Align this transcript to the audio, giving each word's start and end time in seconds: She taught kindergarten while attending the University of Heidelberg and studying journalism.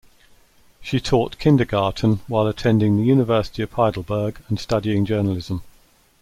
She 0.81 0.99
taught 0.99 1.37
kindergarten 1.37 2.21
while 2.25 2.47
attending 2.47 2.97
the 2.97 3.03
University 3.03 3.61
of 3.61 3.73
Heidelberg 3.73 4.39
and 4.49 4.59
studying 4.59 5.05
journalism. 5.05 5.61